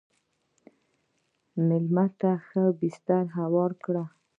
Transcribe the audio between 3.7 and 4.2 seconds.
کړه.